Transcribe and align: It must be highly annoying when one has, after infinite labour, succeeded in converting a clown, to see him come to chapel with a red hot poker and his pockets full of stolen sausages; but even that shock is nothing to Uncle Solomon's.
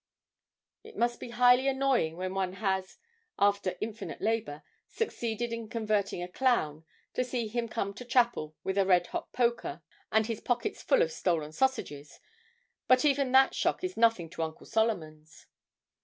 It 0.83 0.97
must 0.97 1.19
be 1.19 1.29
highly 1.29 1.67
annoying 1.67 2.17
when 2.17 2.33
one 2.33 2.53
has, 2.53 2.97
after 3.37 3.77
infinite 3.79 4.19
labour, 4.19 4.63
succeeded 4.87 5.53
in 5.53 5.69
converting 5.69 6.23
a 6.23 6.27
clown, 6.27 6.85
to 7.13 7.23
see 7.23 7.47
him 7.47 7.67
come 7.67 7.93
to 7.93 8.03
chapel 8.03 8.55
with 8.63 8.79
a 8.79 8.85
red 8.87 9.05
hot 9.05 9.31
poker 9.31 9.83
and 10.11 10.25
his 10.25 10.41
pockets 10.41 10.81
full 10.81 11.03
of 11.03 11.11
stolen 11.11 11.51
sausages; 11.51 12.19
but 12.87 13.05
even 13.05 13.31
that 13.33 13.53
shock 13.53 13.83
is 13.83 13.95
nothing 13.95 14.27
to 14.31 14.41
Uncle 14.41 14.65
Solomon's. 14.65 15.45